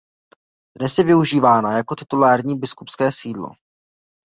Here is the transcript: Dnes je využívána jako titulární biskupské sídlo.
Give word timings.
Dnes 0.77 0.97
je 0.97 1.03
využívána 1.03 1.77
jako 1.77 1.95
titulární 1.95 2.57
biskupské 2.59 3.11
sídlo. 3.11 3.49